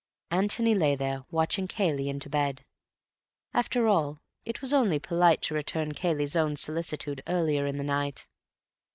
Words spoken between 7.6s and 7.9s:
in the